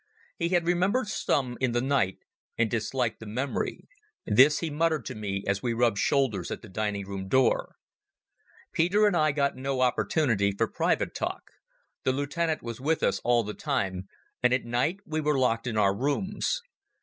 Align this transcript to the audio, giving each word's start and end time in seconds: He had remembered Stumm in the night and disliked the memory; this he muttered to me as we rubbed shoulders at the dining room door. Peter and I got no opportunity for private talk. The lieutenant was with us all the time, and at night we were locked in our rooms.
He 0.35 0.49
had 0.49 0.65
remembered 0.65 1.05
Stumm 1.09 1.57
in 1.59 1.73
the 1.73 1.79
night 1.81 2.17
and 2.57 2.71
disliked 2.71 3.19
the 3.19 3.27
memory; 3.27 3.87
this 4.25 4.57
he 4.57 4.71
muttered 4.71 5.05
to 5.05 5.13
me 5.13 5.43
as 5.45 5.61
we 5.61 5.73
rubbed 5.73 5.99
shoulders 5.99 6.49
at 6.49 6.63
the 6.63 6.69
dining 6.69 7.05
room 7.05 7.27
door. 7.27 7.75
Peter 8.73 9.05
and 9.05 9.15
I 9.15 9.31
got 9.31 9.55
no 9.57 9.81
opportunity 9.81 10.53
for 10.53 10.67
private 10.67 11.13
talk. 11.13 11.43
The 12.03 12.13
lieutenant 12.13 12.63
was 12.63 12.81
with 12.81 13.03
us 13.03 13.21
all 13.23 13.43
the 13.43 13.53
time, 13.53 14.09
and 14.41 14.55
at 14.55 14.65
night 14.65 15.01
we 15.05 15.21
were 15.21 15.37
locked 15.37 15.67
in 15.67 15.77
our 15.77 15.95
rooms. 15.95 16.63